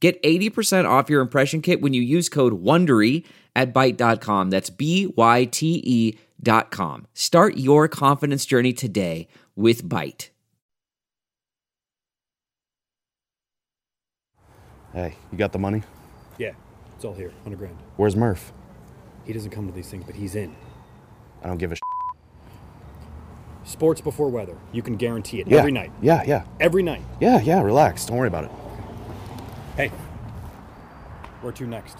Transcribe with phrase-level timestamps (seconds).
[0.00, 3.24] Get 80% off your impression kit when you use code WONDERY
[3.56, 4.50] at Byte.com.
[4.50, 7.06] That's B-Y-T-E dot com.
[7.14, 10.28] Start your confidence journey today with Byte.
[14.92, 15.82] Hey, you got the money?
[16.38, 16.52] Yeah,
[16.94, 17.76] it's all here, 100 grand.
[17.96, 18.52] Where's Murph?
[19.24, 20.54] He doesn't come to these things, but he's in.
[21.42, 21.80] I don't give a sh-
[23.64, 24.56] Sports before weather.
[24.72, 25.58] You can guarantee it Yeah.
[25.58, 25.92] every night.
[26.00, 26.44] Yeah, yeah.
[26.58, 27.02] Every night.
[27.20, 28.06] Yeah, yeah, relax.
[28.06, 28.50] Don't worry about it.
[31.38, 31.98] Hey, where to next?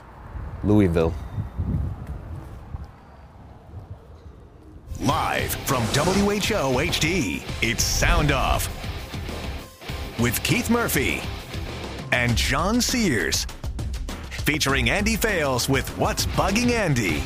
[0.64, 1.14] Louisville.
[5.00, 8.68] Live from WHO HD, it's Sound Off
[10.18, 11.20] with Keith Murphy
[12.10, 13.46] and John Sears.
[14.30, 17.22] Featuring Andy Fales with What's Bugging Andy.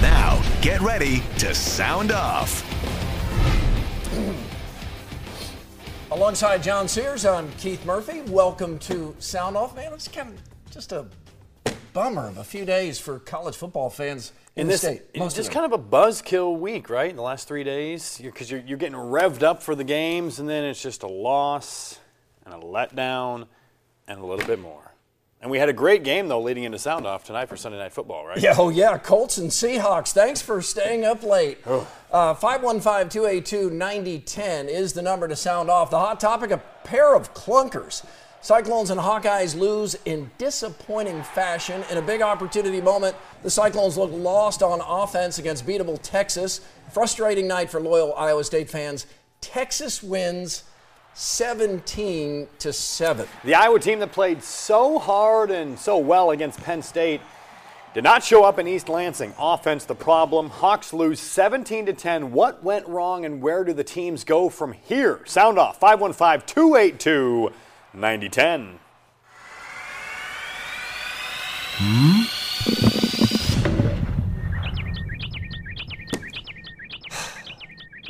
[0.00, 2.62] Now, get ready to sound off.
[6.10, 8.22] Alongside John Sears, I'm Keith Murphy.
[8.22, 9.74] Welcome to Sound Off.
[9.74, 11.06] Man, it's kind of just a
[11.92, 15.02] bummer of a few days for college football fans in, in the this, state.
[15.10, 17.08] it's Most just of kind of a buzzkill week, right?
[17.08, 20.48] In the last three days, because you're, you're, getting revved up for the games, and
[20.48, 21.98] then it's just a loss
[22.44, 23.46] and a letdown
[24.08, 24.92] and a little bit more.
[25.40, 27.92] And we had a great game though, leading into sound off tonight for Sunday Night
[27.92, 28.38] Football, right?
[28.38, 30.12] Yeah, oh yeah, Colts and Seahawks.
[30.12, 31.58] Thanks for staying up late.
[31.66, 31.84] Uh,
[32.34, 35.90] 515-282-9010 is the number to sound off.
[35.90, 38.02] The hot topic: a pair of clunkers.
[38.46, 41.82] Cyclones and Hawkeyes lose in disappointing fashion.
[41.90, 46.60] In a big opportunity moment, the Cyclones look lost on offense against beatable Texas.
[46.92, 49.06] Frustrating night for loyal Iowa State fans.
[49.40, 50.62] Texas wins
[51.14, 53.26] 17 to 7.
[53.42, 57.22] The Iowa team that played so hard and so well against Penn State
[57.94, 59.34] did not show up in East Lansing.
[59.40, 60.50] Offense the problem.
[60.50, 62.30] Hawks lose 17 to 10.
[62.30, 65.18] What went wrong and where do the teams go from here?
[65.24, 67.50] Sound off 515 282
[67.96, 68.78] 9010.
[71.78, 72.22] Hmm?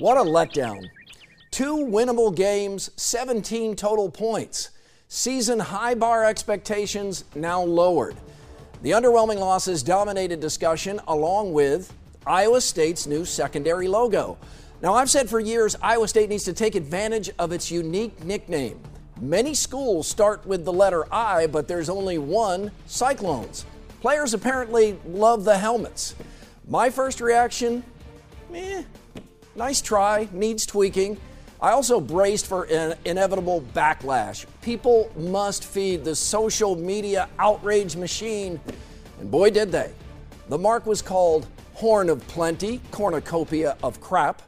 [0.00, 0.88] What a letdown.
[1.52, 4.70] Two winnable games, 17 total points.
[5.06, 8.16] Season high bar expectations now lowered.
[8.82, 11.94] The underwhelming losses dominated discussion along with
[12.26, 14.36] Iowa State's new secondary logo.
[14.82, 18.80] Now, I've said for years Iowa State needs to take advantage of its unique nickname.
[19.20, 23.64] Many schools start with the letter I, but there's only one Cyclones.
[24.02, 26.14] Players apparently love the helmets.
[26.68, 27.82] My first reaction,
[28.52, 28.82] eh,
[29.54, 31.16] nice try, needs tweaking.
[31.62, 34.44] I also braced for an inevitable backlash.
[34.60, 38.60] People must feed the social media outrage machine,
[39.18, 39.94] and boy, did they.
[40.50, 44.42] The mark was called Horn of Plenty, Cornucopia of Crap,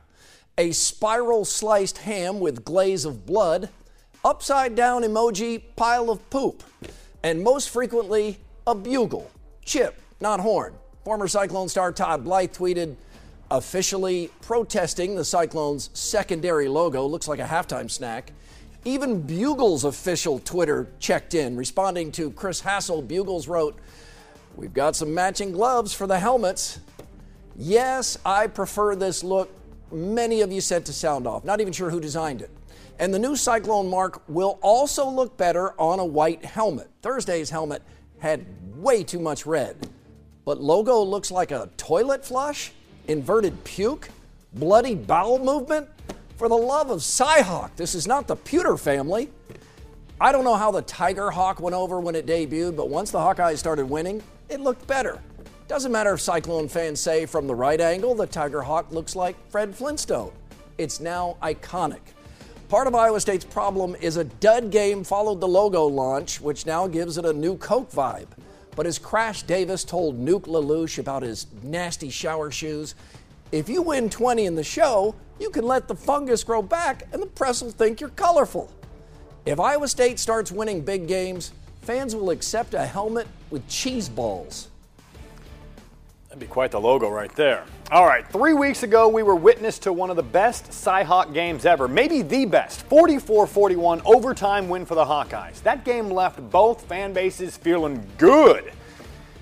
[0.58, 3.70] a spiral sliced ham with glaze of blood,
[4.24, 6.62] upside down emoji, pile of poop,
[7.22, 9.30] and most frequently, a bugle.
[9.64, 10.74] Chip, not horn.
[11.04, 12.96] Former Cyclone star Todd Blythe tweeted,
[13.50, 17.06] officially protesting the Cyclones' secondary logo.
[17.06, 18.32] Looks like a halftime snack.
[18.84, 23.02] Even Bugle's official Twitter checked in, responding to Chris Hassel.
[23.02, 23.78] Bugles wrote,
[24.56, 26.80] We've got some matching gloves for the helmets.
[27.56, 29.50] Yes, I prefer this look.
[29.92, 31.44] Many of you said to sound off.
[31.44, 32.50] Not even sure who designed it.
[32.98, 36.90] And the new Cyclone mark will also look better on a white helmet.
[37.02, 37.82] Thursday's helmet
[38.18, 38.44] had
[38.76, 39.88] way too much red.
[40.44, 42.72] But logo looks like a toilet flush?
[43.06, 44.10] inverted puke,
[44.54, 45.88] bloody bowel movement?
[46.36, 49.30] For the love of Cyhawk, this is not the Pewter family.
[50.20, 53.18] I don't know how the Tiger Hawk went over when it debuted, but once the
[53.18, 55.20] Hawkeyes started winning, it looked better.
[55.68, 59.36] Doesn't matter if Cyclone fans say from the right angle the Tiger Hawk looks like
[59.50, 60.32] Fred Flintstone.
[60.76, 62.00] It's now iconic.
[62.68, 66.86] Part of Iowa State's problem is a dud game followed the logo launch, which now
[66.86, 68.26] gives it a new Coke vibe.
[68.76, 72.94] But as Crash Davis told Nuke LaLoosh about his nasty shower shoes,
[73.52, 77.22] if you win 20 in the show, you can let the fungus grow back and
[77.22, 78.70] the press will think you're colorful.
[79.46, 84.68] If Iowa State starts winning big games, fans will accept a helmet with cheese balls.
[86.38, 87.64] That'd be quite the logo right there.
[87.90, 91.66] All right, three weeks ago, we were witness to one of the best Cyhawk games
[91.66, 95.60] ever, maybe the best 44 41 overtime win for the Hawkeyes.
[95.64, 98.70] That game left both fan bases feeling good.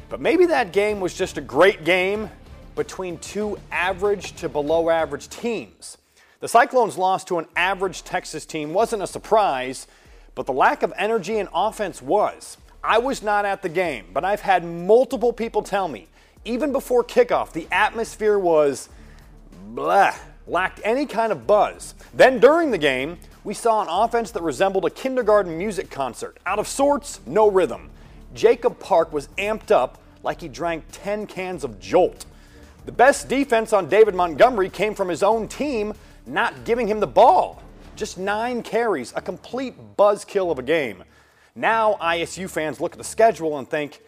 [0.09, 2.31] But maybe that game was just a great game
[2.77, 5.99] between two average to below average teams.
[6.41, 9.87] The Cyclones loss to an average Texas team wasn't a surprise,
[10.35, 12.57] but the lack of energy and offense was.
[12.83, 16.09] I was not at the game, but I've had multiple people tell me
[16.47, 18.89] even before kickoff, the atmosphere was
[19.69, 20.15] blah,
[20.47, 21.95] lacked any kind of buzz.
[22.15, 26.39] Then during the game, we saw an offense that resembled a kindergarten music concert.
[26.47, 27.91] Out of sorts, no rhythm.
[28.35, 32.27] Jacob Park was amped up like he drank 10 cans of Jolt.
[32.85, 35.95] The best defense on David Montgomery came from his own team
[36.27, 37.63] not giving him the ball.
[37.95, 41.05] Just nine carries, a complete buzzkill of a game.
[41.55, 44.01] Now ISU fans look at the schedule and think,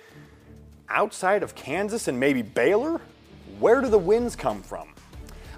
[0.91, 3.01] outside of Kansas and maybe Baylor?
[3.59, 4.89] Where do the wins come from?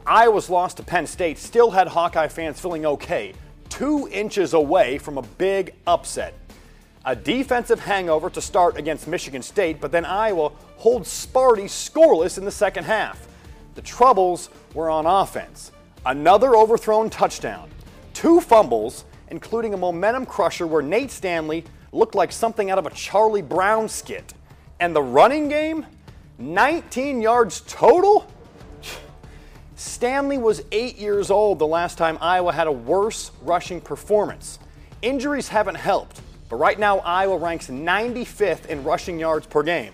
[0.07, 3.35] Iowa's loss to Penn State still had Hawkeye fans feeling okay,
[3.69, 6.35] two inches away from a big upset.
[7.05, 12.45] A defensive hangover to start against Michigan State, but then Iowa holds Sparty scoreless in
[12.45, 13.27] the second half.
[13.75, 15.73] The troubles were on offense.
[16.05, 17.71] Another overthrown touchdown,
[18.15, 22.91] two fumbles, including a momentum crusher where Nate Stanley looked like something out of a
[22.91, 24.35] Charlie Brown skit.
[24.81, 25.85] And the running game,
[26.39, 28.27] 19 yards total?
[29.77, 34.59] Stanley was eight years old the last time Iowa had a worse rushing performance.
[35.03, 39.93] Injuries haven't helped, but right now Iowa ranks 95th in rushing yards per game.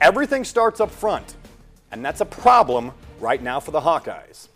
[0.00, 1.36] Everything starts up front,
[1.90, 4.48] and that's a problem right now for the Hawkeyes.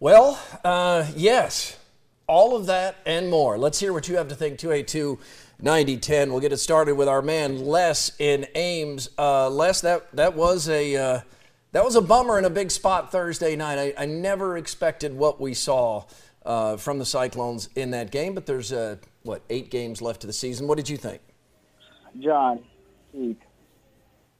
[0.00, 1.76] Well, uh, yes,
[2.26, 3.58] all of that and more.
[3.58, 4.58] Let's hear what you have to think.
[4.58, 5.18] 282
[5.62, 6.30] 9010.
[6.30, 9.10] We'll get it started with our man Les in Ames.
[9.18, 11.20] Uh, Les, that that was a uh,
[11.72, 13.78] that was a bummer in a big spot Thursday night.
[13.78, 16.04] I, I never expected what we saw
[16.44, 20.26] uh, from the Cyclones in that game, but there's uh, what eight games left to
[20.26, 20.66] the season.
[20.66, 21.20] What did you think?
[22.18, 22.64] John,
[23.12, 23.36] Keith,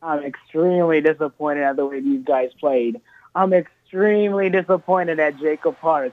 [0.02, 3.00] I'm extremely disappointed at the way these guys played.
[3.34, 6.12] I'm extremely disappointed at Jacob Park.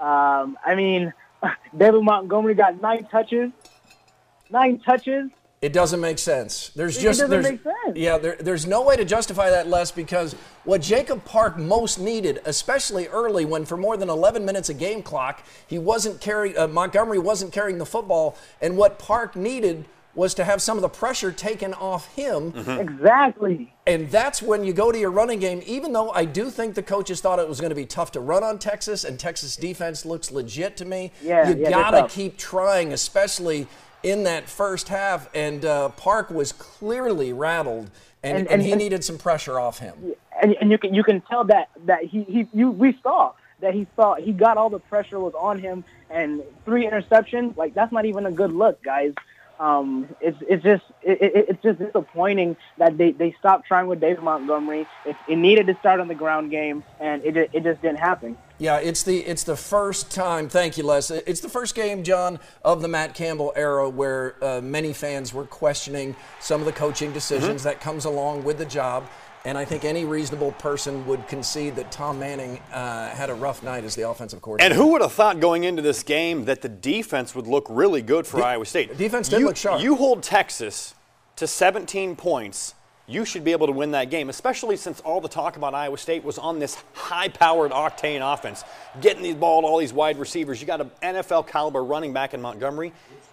[0.00, 1.12] Um, I mean,
[1.76, 3.52] David Montgomery got nine touches
[4.50, 5.30] nine touches.
[5.62, 6.70] It doesn't make sense.
[6.70, 7.96] There's It just doesn't there's, make sense.
[7.96, 12.40] Yeah, there, there's no way to justify that less because what Jacob Park most needed,
[12.46, 16.66] especially early when for more than 11 minutes a game clock, he wasn't carrying uh,
[16.66, 20.88] Montgomery wasn't carrying the football, and what Park needed was to have some of the
[20.88, 22.52] pressure taken off him.
[22.80, 23.72] Exactly.
[23.86, 26.82] And that's when you go to your running game, even though I do think the
[26.82, 30.04] coaches thought it was going to be tough to run on Texas, and Texas defense
[30.04, 31.12] looks legit to me.
[31.22, 33.68] Yeah, you yeah, got to keep trying, especially
[34.02, 35.28] in that first half.
[35.34, 37.90] And uh, Park was clearly rattled,
[38.22, 40.14] and, and, And- he and- needed some pressure off him.
[40.42, 43.74] and, and you can you can tell that that he, he you we saw that
[43.74, 47.92] he saw he got all the pressure was on him and three interceptions like that's
[47.92, 49.12] not even a good look guys
[49.58, 54.00] um it's it's just it, it, it's just disappointing that they they stopped trying with
[54.00, 57.82] David Montgomery it, it needed to start on the ground game and it it just
[57.82, 60.50] didn't happen Yeah, it's the it's the first time.
[60.50, 61.10] Thank you, Les.
[61.10, 65.46] It's the first game, John, of the Matt Campbell era where uh, many fans were
[65.46, 69.08] questioning some of the coaching decisions that comes along with the job.
[69.46, 73.62] And I think any reasonable person would concede that Tom Manning uh, had a rough
[73.62, 74.74] night as the offensive coordinator.
[74.74, 78.02] And who would have thought going into this game that the defense would look really
[78.02, 78.98] good for Iowa State?
[78.98, 79.80] defense did you, look sharp.
[79.80, 80.94] You hold Texas
[81.36, 82.74] to 17 points,
[83.10, 85.98] you should be able to win that game, especially since all the talk about Iowa
[85.98, 88.62] State was on this high-powered octane offense,
[89.00, 90.60] getting the ball to all these wide receivers.
[90.60, 92.92] You got an NFL caliber running back in Montgomery,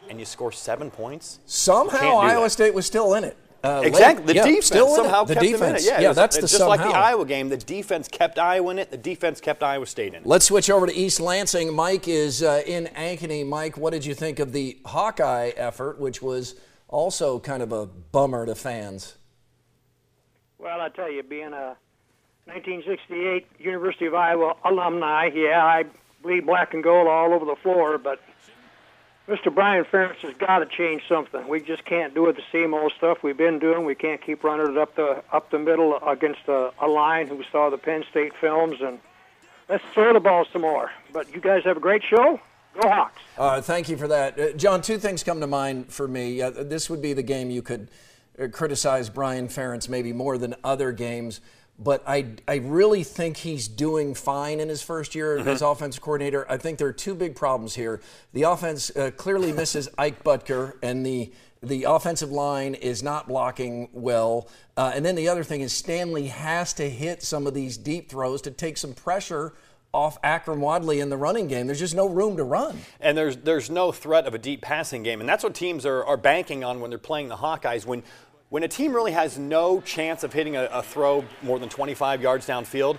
[0.09, 1.39] and you score seven points.
[1.45, 2.49] Somehow Iowa that.
[2.49, 3.37] State was still in it.
[3.63, 4.25] Uh, late- Exactly.
[4.25, 5.59] The yeah, defense still somehow the kept defense.
[5.61, 5.83] them in it.
[5.83, 6.87] Yeah, yeah it's- that's the just like the.
[6.87, 7.49] Iowa game.
[7.49, 8.91] The defense kept Iowa in it.
[8.91, 10.25] The defense kept Iowa State in it.
[10.25, 11.73] Let's switch over to East Lansing.
[11.73, 13.45] Mike is uh, in Ankeny.
[13.45, 16.55] Mike, what did you think of the Hawkeye effort, which was
[16.87, 19.15] also kind of a bummer to fans?
[20.59, 21.77] Well, I tell you, being a
[22.45, 25.85] 1968 University of Iowa alumni, yeah, I
[26.23, 28.19] bleed black and gold all over the floor, but
[29.27, 29.53] Mr.
[29.53, 31.47] Brian Ferentz has got to change something.
[31.47, 33.85] We just can't do it the same old stuff we've been doing.
[33.85, 37.43] We can't keep running it up the up the middle against a, a line who
[37.51, 38.99] saw the Penn State films, and
[39.69, 40.91] let's throw the ball some more.
[41.13, 42.39] But you guys have a great show.
[42.81, 43.21] Go Hawks!
[43.37, 44.39] Uh, thank you for that.
[44.39, 46.41] Uh, John, two things come to mind for me.
[46.41, 47.89] Uh, this would be the game you could
[48.51, 51.41] criticize Brian Ferentz maybe more than other games,
[51.79, 56.49] but I, I really think he's doing fine in his first year as offensive coordinator.
[56.49, 58.01] I think there are two big problems here.
[58.33, 63.89] The offense uh, clearly misses Ike Boettger, and the The offensive line is not blocking
[63.91, 64.49] well.
[64.75, 68.09] Uh, and then the other thing is Stanley has to hit some of these deep
[68.09, 69.53] throws to take some pressure
[69.93, 71.65] off Akrum Wadley in the running game.
[71.65, 72.77] There's just no room to run.
[72.99, 76.03] And there's there's no threat of a deep passing game, and that's what teams are,
[76.05, 77.85] are banking on when they're playing the Hawkeyes.
[77.85, 78.03] When
[78.49, 82.21] when a team really has no chance of hitting a, a throw more than 25
[82.21, 82.97] yards downfield,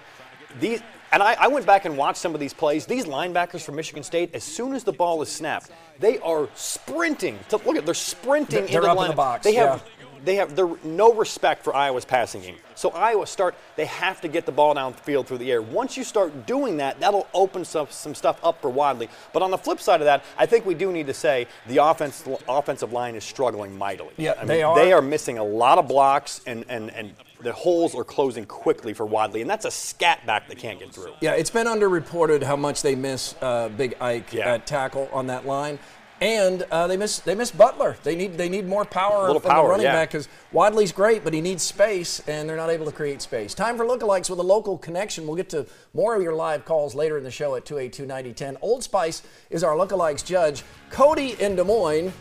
[0.61, 2.85] these and I, I, went back and watched some of these plays.
[2.85, 7.39] These linebackers from Michigan State, as soon as the ball is snapped, they are sprinting.
[7.49, 9.45] To, look at they're sprinting they're into up the, in the box.
[9.45, 12.57] They have yeah they have no respect for Iowa's passing game.
[12.75, 15.63] So Iowa start they have to get the ball downfield through the air.
[15.63, 19.09] Once you start doing that, that'll open some, some stuff up for Wadley.
[19.33, 21.79] But on the flip side of that, I think we do need to say the
[21.79, 24.15] offense, offensive line is struggling mightily.
[24.17, 24.77] Yeah, I mean, they are.
[24.77, 28.93] They are missing a lot of blocks and, and, and the holes are closing quickly
[28.93, 31.13] for Wadley, and that's a scat back that can't get through.
[31.21, 34.55] Yeah, it's been underreported how much they miss uh, Big Ike Yeah.
[34.55, 35.79] at tackle on that line.
[36.21, 37.97] And uh, they miss they miss Butler.
[38.03, 39.93] They need they need more power from power, the running yeah.
[39.93, 43.55] back because Wadley's great, but he needs space, and they're not able to create space.
[43.55, 45.27] Time for lookalikes with a local connection.
[45.27, 48.57] We'll get to more of your live calls later in the show at 282-9010.
[48.63, 50.65] Old Spice is our lookalikes judge.
[50.91, 52.13] Cody in Des Moines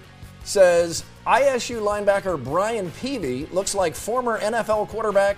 [0.43, 5.37] says ISU linebacker Brian Peavy looks like former NFL quarterback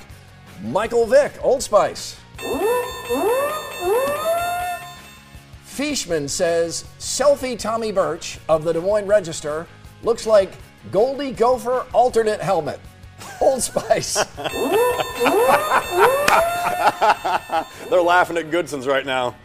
[0.63, 1.33] Michael Vick.
[1.41, 2.17] Old Spice.
[5.79, 9.65] Fishman says selfie Tommy Birch of the Des Moines Register
[10.03, 10.51] looks like
[10.91, 12.81] Goldie Gopher alternate helmet.
[13.41, 14.15] Old Spice.
[17.89, 19.37] They're laughing at Goodson's right now.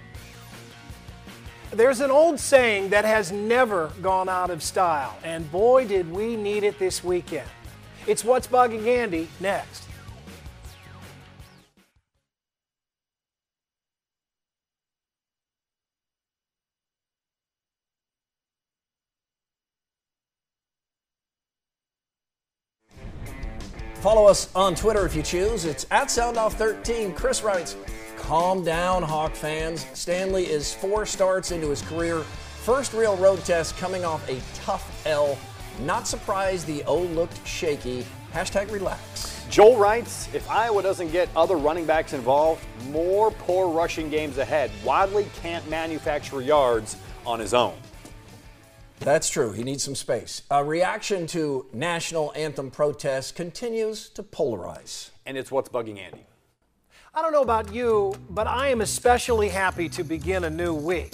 [1.70, 6.34] There's an old saying that has never gone out of style, and boy, did we
[6.34, 7.48] need it this weekend.
[8.08, 9.84] It's What's Bugging Andy next.
[24.04, 25.64] Follow us on Twitter if you choose.
[25.64, 27.16] It's at SoundOff13.
[27.16, 27.74] Chris writes,
[28.18, 29.86] Calm down, Hawk fans.
[29.94, 32.18] Stanley is four starts into his career.
[32.18, 35.38] First real road test coming off a tough L.
[35.86, 38.04] Not surprised the O looked shaky.
[38.34, 39.42] Hashtag relax.
[39.48, 44.70] Joel writes, if Iowa doesn't get other running backs involved, more poor rushing games ahead.
[44.84, 47.74] Wadley can't manufacture yards on his own.
[49.04, 49.52] That's true.
[49.52, 50.40] He needs some space.
[50.50, 55.10] A reaction to national anthem protests continues to polarize.
[55.26, 56.24] And it's what's bugging Andy.
[57.14, 61.12] I don't know about you, but I am especially happy to begin a new week.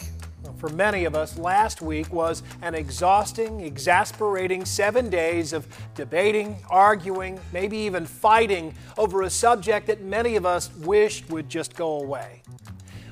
[0.58, 5.66] For many of us, last week was an exhausting, exasperating seven days of
[5.96, 11.74] debating, arguing, maybe even fighting over a subject that many of us wished would just
[11.74, 12.42] go away.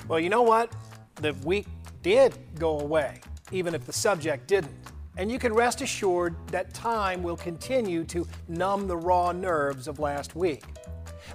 [0.07, 0.73] Well, you know what?
[1.17, 1.67] The week
[2.03, 3.21] did go away,
[3.53, 4.75] even if the subject didn't.
[5.17, 9.99] And you can rest assured that time will continue to numb the raw nerves of
[9.99, 10.63] last week.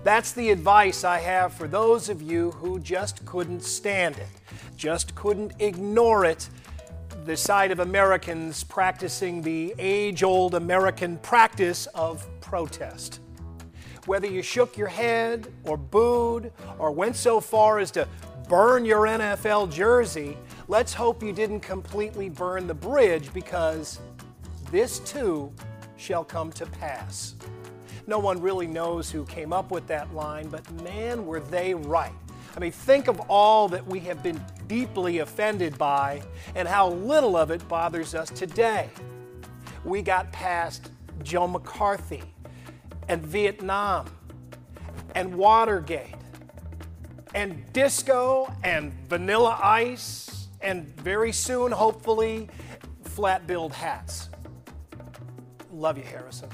[0.04, 4.28] That's the advice I have for those of you who just couldn't stand it,
[4.76, 6.50] just couldn't ignore it.
[7.26, 13.20] The sight of Americans practicing the age old American practice of protest.
[14.06, 18.08] Whether you shook your head or booed or went so far as to
[18.54, 24.00] burn your NFL jersey, let's hope you didn't completely burn the bridge because
[24.70, 25.52] this too
[25.98, 27.34] shall come to pass.
[28.06, 32.14] No one really knows who came up with that line, but man, were they right.
[32.56, 36.22] I mean, think of all that we have been deeply offended by
[36.54, 38.92] and how little of it bothers us today.
[39.84, 40.92] We got past
[41.24, 42.22] Joe McCarthy
[43.10, 44.06] and Vietnam
[45.16, 46.14] and Watergate
[47.34, 52.50] and disco and vanilla ice and very soon, hopefully,
[53.04, 54.30] flat billed hats.
[55.72, 56.50] Love you, Harrison.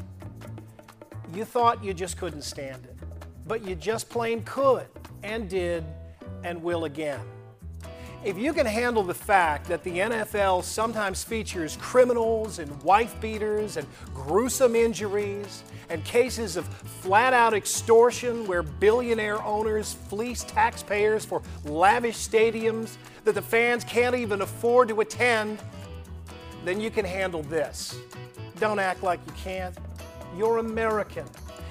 [1.33, 2.97] You thought you just couldn't stand it,
[3.45, 4.87] but you just plain could
[5.23, 5.83] and did
[6.43, 7.21] and will again.
[8.23, 13.77] If you can handle the fact that the NFL sometimes features criminals and wife beaters
[13.77, 21.41] and gruesome injuries and cases of flat out extortion where billionaire owners fleece taxpayers for
[21.65, 25.59] lavish stadiums that the fans can't even afford to attend,
[26.63, 27.97] then you can handle this.
[28.59, 29.75] Don't act like you can't.
[30.37, 31.25] You're American.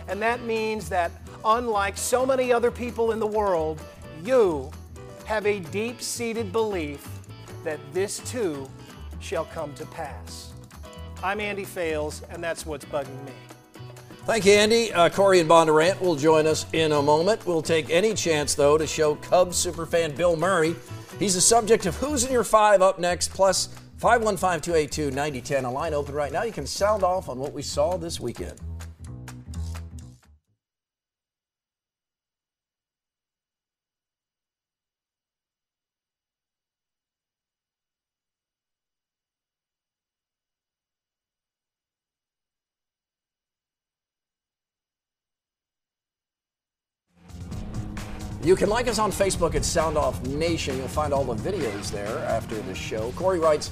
[0.08, 1.12] And that means that,
[1.44, 3.80] unlike so many other people in the world,
[4.24, 4.70] you
[5.26, 7.06] have a deep seated belief
[7.62, 8.68] that this too
[9.20, 10.52] shall come to pass.
[11.22, 13.32] I'm Andy Fales, and that's what's bugging me.
[14.28, 14.92] Thank you, Andy.
[14.92, 17.46] Uh, Corey and Bondurant will join us in a moment.
[17.46, 20.76] We'll take any chance, though, to show Cubs superfan Bill Murray.
[21.18, 25.64] He's the subject of Who's in Your Five up next, plus 515 282 9010.
[25.64, 26.42] A line open right now.
[26.42, 28.60] You can sound off on what we saw this weekend.
[48.48, 50.78] You can like us on Facebook at Sound Off Nation.
[50.78, 53.12] You'll find all the videos there after the show.
[53.12, 53.70] Corey writes,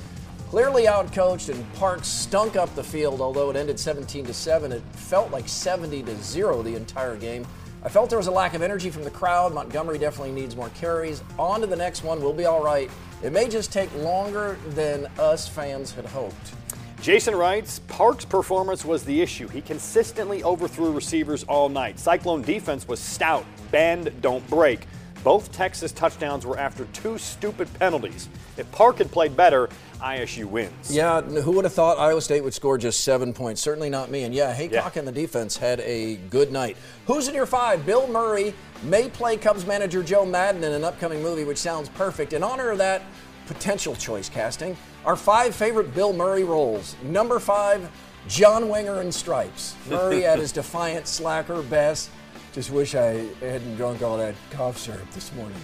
[0.50, 3.22] clearly outcoached and Parks stunk up the field.
[3.22, 7.46] Although it ended 17 to 7, it felt like 70 to 0 the entire game.
[7.84, 9.54] I felt there was a lack of energy from the crowd.
[9.54, 11.22] Montgomery definitely needs more carries.
[11.38, 12.20] On to the next one.
[12.20, 12.90] We'll be all right.
[13.22, 16.52] It may just take longer than us fans had hoped.
[17.00, 19.46] Jason writes, Park's performance was the issue.
[19.48, 21.98] He consistently overthrew receivers all night.
[21.98, 23.44] Cyclone defense was stout.
[23.70, 24.86] Bend, don't break.
[25.22, 28.28] Both Texas touchdowns were after two stupid penalties.
[28.56, 29.68] If Park had played better,
[30.00, 30.94] ISU wins.
[30.94, 33.60] Yeah, who would have thought Iowa State would score just seven points?
[33.60, 34.22] Certainly not me.
[34.22, 34.98] And yeah, Heacock Yeah.
[35.00, 36.76] and the defense had a good night.
[37.06, 37.84] Who's in your five?
[37.84, 42.32] Bill Murray may play Cubs manager Joe Maddon in an upcoming movie, which sounds perfect.
[42.32, 43.02] In honor of that
[43.46, 46.96] potential choice casting, our five favorite Bill Murray roles.
[47.02, 47.90] Number five,
[48.28, 49.76] John Winger in Stripes.
[49.90, 52.10] Murray at his defiant slacker best.
[52.52, 55.58] Just wish I hadn't drunk all that cough syrup this morning.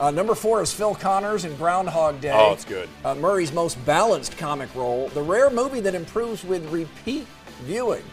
[0.00, 2.32] Uh, number four is Phil Connors in Groundhog Day.
[2.32, 2.88] Oh, it's good.
[3.04, 7.26] Uh, Murray's most balanced comic role, the rare movie that improves with repeat
[7.62, 8.04] viewing.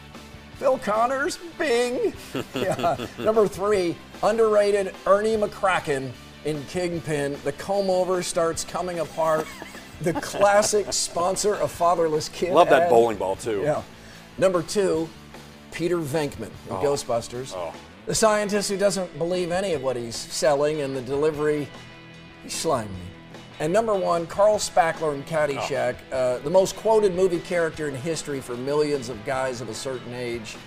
[0.58, 2.14] Phil Connors, Bing.
[2.56, 2.98] yeah.
[3.20, 6.12] Number three, underrated Ernie McCracken
[6.46, 7.38] in Kingpin.
[7.44, 9.46] The comb over starts coming apart.
[10.02, 12.54] The classic sponsor of Fatherless Kid.
[12.54, 12.90] Love that ad.
[12.90, 13.62] bowling ball, too.
[13.64, 13.82] Yeah.
[14.38, 15.10] Number two,
[15.72, 17.54] Peter Venkman in Ghostbusters.
[17.56, 17.74] Oh.
[18.06, 21.68] The scientist who doesn't believe any of what he's selling and the delivery,
[22.44, 22.90] he's slimy.
[23.60, 26.16] And number one, Carl Spackler in Caddyshack, Oh.
[26.18, 30.14] uh, the most quoted movie character in history for millions of guys of a certain
[30.14, 30.58] age,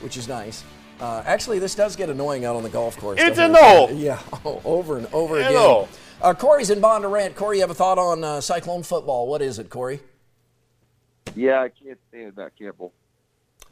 [0.00, 0.64] which is nice.
[1.00, 3.18] Uh, actually, this does get annoying out on the golf course.
[3.18, 3.90] It's doesn't in the hole.
[3.92, 5.56] Yeah, oh, over and over In again.
[5.56, 5.88] hole.
[6.20, 7.34] Uh, Corey's in Bondurant.
[7.34, 9.26] Corey, you have a thought on uh, Cyclone football?
[9.26, 10.00] What is it, Corey?
[11.34, 12.92] Yeah, I can't stand that, Campbell.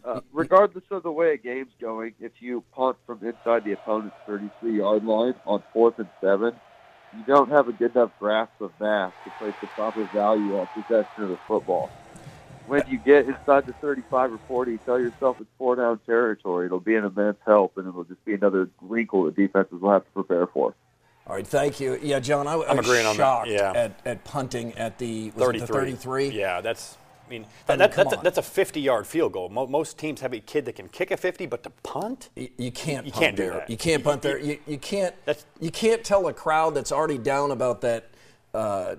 [0.04, 4.16] Uh, regardless of the way a game's going, if you punt from inside the opponent's
[4.26, 6.55] 33-yard line on fourth and seven,
[7.14, 10.66] you don't have a good enough grasp of math to place the proper value on
[10.74, 11.90] possession of the football.
[12.68, 16.66] When you get inside the 35 or 40, tell yourself it's four-down territory.
[16.66, 20.04] It'll be an immense help, and it'll just be another wrinkle that defenses will have
[20.04, 20.74] to prepare for.
[21.26, 21.98] All right, thank you.
[22.02, 23.72] Yeah, John, I, I I'm was agreeing on that, shocked yeah.
[23.74, 26.28] at, at punting at the, was it the 33.
[26.28, 26.96] Yeah, that's.
[27.26, 29.50] I mean, I mean, that, that's, a, that's a 50-yard field goal.
[29.50, 32.48] Mo- most teams have a kid that can kick a 50, but to punt, You,
[32.57, 33.52] you can't You punt can't do there.
[33.52, 33.68] that.
[33.70, 34.38] You can't punt there.
[34.38, 38.09] You, you can't That's- you can't tell a crowd that's already down about that
[38.54, 38.94] uh,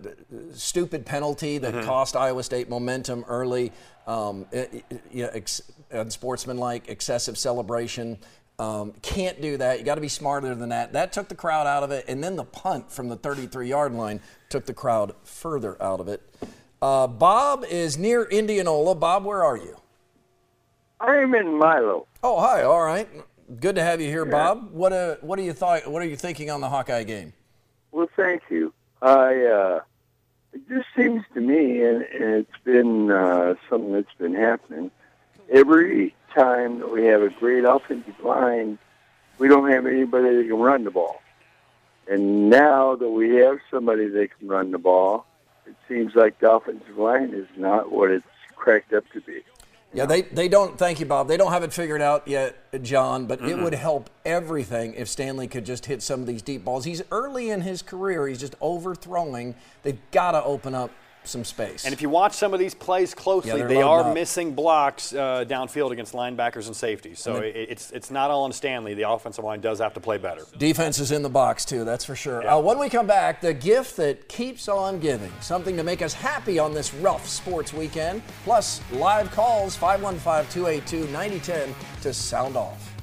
[0.53, 1.85] stupid penalty that Mm-hmm.
[1.87, 3.71] cost Iowa State momentum early.
[4.07, 8.17] Um, it, it- you know, ex, unsportsmanlike, excessive celebration.
[8.59, 9.79] Um, can't do that.
[9.79, 10.91] You got to be smarter than that.
[10.93, 14.19] That took the crowd out of it, and then the punt from the 33-yard line
[14.49, 16.21] took the crowd further out of it.
[16.81, 18.95] Uh, Bob is near Indianola.
[18.95, 19.77] Bob, where are you?
[20.99, 22.07] I'm in Milo.
[22.23, 22.63] Oh, hi.
[22.63, 23.07] All right.
[23.61, 24.71] Good to have you here, Bob.
[24.71, 25.87] What uh, what are you thought?
[25.89, 27.33] What are you thinking on the Hawkeye game?
[27.91, 28.73] Well, thank you.
[29.01, 29.81] I uh,
[30.53, 34.91] it just seems to me, and, and it's been uh, something that's been happening
[35.51, 38.77] every time that we have a great offensive line,
[39.37, 41.21] we don't have anybody that can run the ball.
[42.07, 45.25] And now that we have somebody that can run the ball,
[45.65, 49.41] it seems like the offensive line is not what it's cracked up to be.
[49.91, 50.77] Yeah, they, they don't.
[50.77, 51.27] Thank you, Bob.
[51.27, 53.25] They don't have it figured out yet, John.
[53.25, 56.85] But it would help everything if Stanley could just hit some of these deep balls.
[56.85, 58.27] He's early in his career.
[58.27, 59.55] He's just overthrowing.
[59.81, 60.91] They've got to open up
[61.23, 61.85] some space.
[61.85, 64.13] and if you watch some of these plays closely, Yeah, they are up.
[64.13, 67.19] missing blocks uh, downfield against linebackers and safeties.
[67.19, 68.93] So And then- it, it's it's not all on Stanley.
[68.93, 70.43] The offensive line does have to play better.
[70.57, 72.47] Defense is in the box, too, that's for sure.
[72.47, 76.13] Uh, when we come back, the gift that keeps on giving, something to make us
[76.13, 82.95] happy on this rough sports weekend, plus live calls 515 282 9010 to sound off.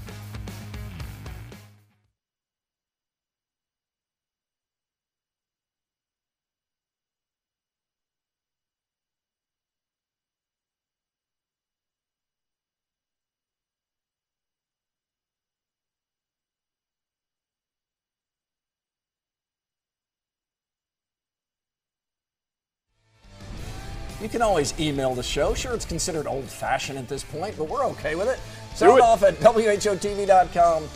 [24.20, 25.52] You can always email the show.
[25.55, 28.40] Sure, it's considered old fashioned at this point, but we're okay with it.
[28.74, 29.02] Sound it.
[29.02, 30.88] off at WHOTV.com.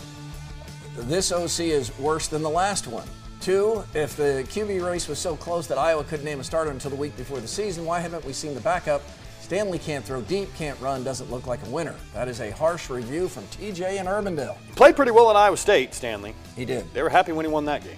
[0.96, 3.06] This OC is worse than the last one.
[3.40, 6.90] Two, if the QB race was so close that Iowa couldn't name a starter until
[6.90, 9.02] the week before the season, why haven't we seen the backup?
[9.40, 11.94] Stanley can't throw deep, can't run, doesn't look like a winner.
[12.14, 14.56] That is a harsh review from TJ in Urbandale.
[14.76, 16.35] Played pretty well at Iowa State, Stanley.
[16.54, 16.85] He did.
[16.94, 17.96] They were happy when he won that game.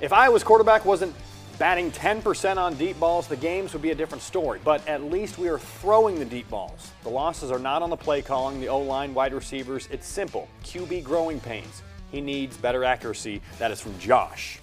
[0.00, 1.14] If Iowa's quarterback wasn't
[1.58, 4.60] batting 10% on deep balls, the games would be a different story.
[4.64, 6.92] But at least we are throwing the deep balls.
[7.02, 9.88] The losses are not on the play calling, the O line, wide receivers.
[9.90, 10.48] It's simple.
[10.64, 11.82] QB growing pains.
[12.10, 13.42] He needs better accuracy.
[13.58, 14.60] That is from Josh.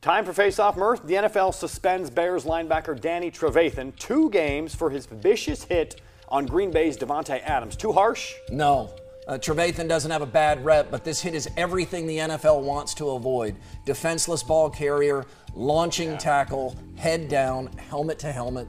[0.00, 1.06] Time for face-off, Murph.
[1.06, 6.72] The NFL suspends Bears linebacker Danny Trevathan two games for his vicious hit on Green
[6.72, 7.76] Bay's Davante Adams.
[7.76, 8.34] Too harsh?
[8.50, 8.90] No.
[9.28, 12.94] Uh, Trevathan doesn't have a bad rep, but this hit is everything the NFL wants
[12.94, 13.54] to avoid.
[13.86, 18.68] Defenseless ball carrier, launching tackle, head down, helmet to helmet.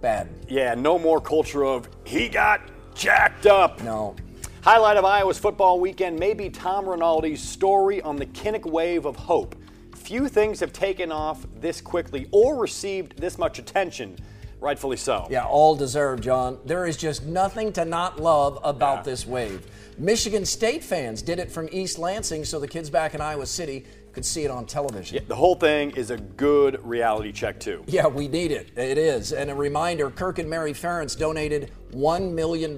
[0.00, 0.28] Bad.
[0.48, 2.60] Yeah, no more culture of he got
[2.94, 3.80] jacked up.
[3.82, 4.16] No.
[4.62, 9.16] Highlight of Iowa's football weekend may be Tom Rinaldi's story on the Kinnick wave of
[9.16, 9.56] hope.
[9.96, 14.16] Few things have taken off this quickly or received this much attention,
[14.60, 15.26] rightfully so.
[15.30, 16.58] Yeah, all deserved, John.
[16.64, 19.02] There is just nothing to not love about Yeah.
[19.02, 19.66] this wave.
[19.98, 23.84] Michigan State fans did it from East Lansing so the kids back in Iowa City
[24.12, 25.16] could see it on television.
[25.16, 27.82] Yeah, the whole thing is a good reality check, too.
[27.86, 28.70] Yeah, we need it.
[28.76, 29.32] It is.
[29.32, 32.76] And a reminder Kirk and Mary Ferentz donated $1 million.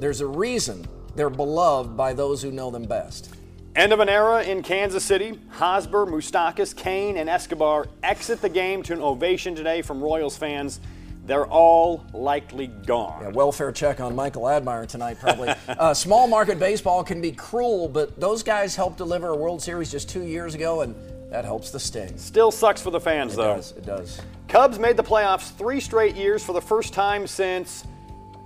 [0.00, 0.86] There's a reason
[1.16, 3.34] they're beloved by those who know them best.
[3.74, 5.38] End of an era in Kansas City.
[5.50, 10.80] Hosmer, Moustakas, Cain, and Escobar exit the game to an ovation today from Royals fans.
[11.28, 13.20] They're all likely gone.
[13.20, 15.50] Yeah, welfare check on Michael Admire tonight, probably.
[15.68, 19.90] uh, small market baseball can be cruel, but those guys helped deliver a World Series
[19.90, 20.94] just two years ago, and
[21.30, 22.16] that helps the sting.
[22.16, 23.56] Still sucks for the fans, It though.
[23.56, 23.72] does.
[23.72, 24.22] It does.
[24.48, 27.84] Cubs made the playoffs three straight years for the first time since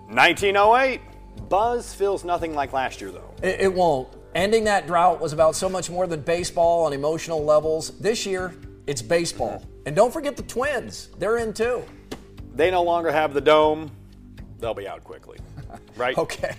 [0.09, 1.01] 1908.
[1.49, 3.33] Buzz feels nothing like last year, though.
[3.45, 4.09] It, it won't.
[4.35, 7.97] Ending that drought was about so much more than baseball on emotional levels.
[8.01, 8.57] This year,
[8.89, 9.65] it's baseball.
[9.87, 11.11] And don't forget the Twins.
[11.19, 11.85] They're in too.
[12.55, 13.91] They no longer have the dome.
[14.59, 15.39] They'll be out quickly.
[15.97, 16.17] Right?
[16.19, 16.55] Okay.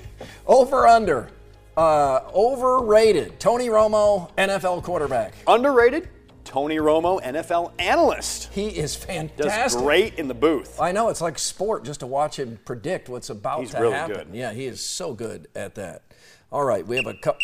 [0.47, 1.29] Over under.
[1.77, 3.39] Uh, overrated.
[3.39, 5.33] Tony Romo, NFL quarterback.
[5.47, 6.09] Underrated?
[6.43, 8.51] Tony Romo, NFL analyst.
[8.53, 9.37] He is fantastic.
[9.37, 9.81] Does fantastic.
[9.81, 10.79] great in the booth.
[10.81, 13.93] I know it's like sport just to watch him predict what's about He's to really
[13.93, 14.15] happen.
[14.15, 14.27] good.
[14.33, 16.03] Yeah, he is so good at that.
[16.51, 17.37] All right, we have a cup.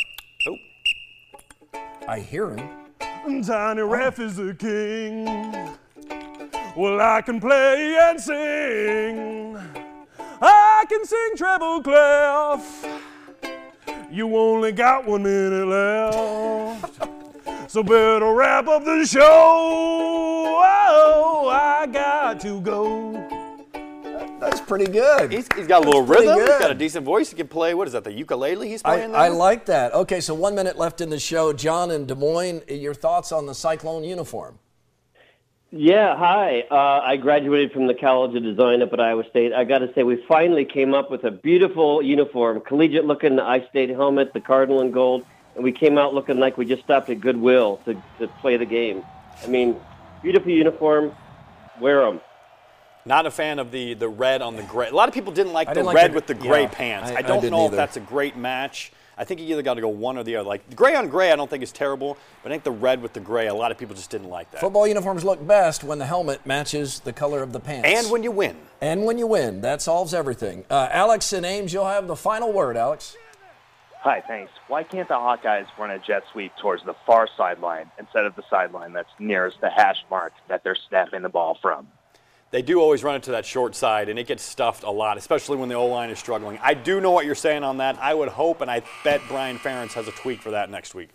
[0.48, 1.80] Oh.
[2.08, 3.44] I hear him.
[3.44, 5.26] Tiny Ref is the king.
[6.76, 9.58] Well, I can play and sing.
[10.42, 12.88] I can sing treble clef.
[14.12, 17.02] You only got one minute left.
[17.70, 19.22] So better wrap up the show.
[20.62, 23.14] Oh, I got to go.
[24.40, 25.32] That's pretty good.
[25.32, 26.40] He's, he's got a little pretty rhythm.
[26.40, 26.62] He's good.
[26.62, 27.30] got a decent voice.
[27.30, 29.22] He can play, what is that, the ukulele he's I, playing there?
[29.22, 29.94] I like that.
[29.94, 31.52] Okay, so one minute left in the show.
[31.52, 34.58] John in Des Moines, your thoughts on the Cyclone uniform?
[35.72, 36.62] Yeah, hi.
[36.72, 39.54] Uh, I graduated from the College of Design up at Iowa State.
[39.54, 43.44] I got to say, we finally came up with a beautiful uniform, collegiate looking, the
[43.44, 46.82] I State helmet, the cardinal and gold, and we came out looking like we just
[46.84, 49.04] stopped at Goodwill to, to play the game.
[49.44, 49.76] I mean,
[50.24, 51.12] beautiful uniform.
[51.80, 52.20] Wear them.
[53.06, 54.90] Not a fan of the, the red on the gray.
[54.90, 56.64] A lot of people didn't like I the didn't like red the- with the gray
[56.64, 57.12] yeah, pants.
[57.12, 57.76] I- I, I don't didn't know either.
[57.76, 58.92] if that's a great match.
[59.20, 60.48] I think you either got to go one or the other.
[60.48, 63.02] Like the gray on gray, I don't think is terrible, but I think the red
[63.02, 64.62] with the gray, a lot of people just didn't like that.
[64.62, 67.90] Football uniforms look best when the helmet matches the color of the pants.
[67.90, 68.56] And when you win.
[68.80, 69.60] And when you win.
[69.60, 70.64] That solves everything.
[70.70, 73.18] Uh, Alex and Ames, you'll have the final word, Alex.
[74.00, 74.54] Hi, thanks.
[74.70, 78.44] Why can't the Hawkeyes run a jet sweep towards the far sideline instead of the
[78.50, 81.90] sideline that's nearest the hash mark that they're snapping the ball from?
[82.52, 85.18] They do always run it to that short side, and it gets stuffed a lot,
[85.18, 86.58] especially when the O line is struggling.
[86.64, 88.00] I do know what you're saying on that.
[88.00, 91.10] I would hope, and I bet Brian Ferentz has a tweak for that next week.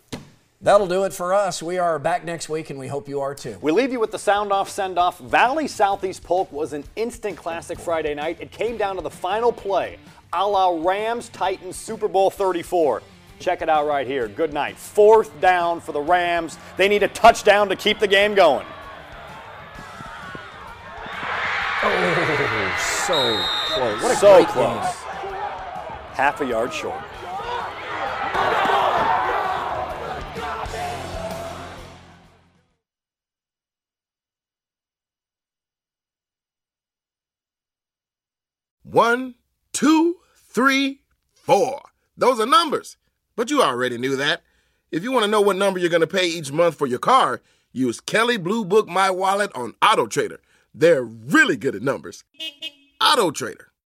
[0.61, 1.61] That'll do it for us.
[1.61, 3.57] We are back next week, and we hope you are too.
[3.61, 5.19] We leave you with the sound off send off.
[5.19, 8.37] Valley Southeast Polk was an instant classic Friday night.
[8.39, 9.97] It came down to the final play,
[10.31, 13.03] a la Rams Titans Super Bowl 34.
[13.39, 14.29] Check it out right here.
[14.29, 14.77] Good night.
[14.77, 16.57] Fourth down for the Rams.
[16.77, 18.65] They need a touchdown to keep the game going.
[23.05, 24.01] So close.
[24.01, 24.83] What a so great close.
[24.83, 25.33] game.
[26.13, 26.99] Half a yard short.
[38.81, 39.35] One,
[39.71, 41.01] two, three,
[41.33, 41.81] four.
[42.17, 42.97] Those are numbers.
[43.35, 44.41] But you already knew that.
[44.91, 46.97] If you want to know what number you're going to pay each month for your
[46.97, 47.41] car,
[47.71, 50.39] use Kelley Blue Book My Wallet on Auto Trader.
[50.73, 52.23] They're really good at numbers.
[53.05, 53.74] Auto Trader.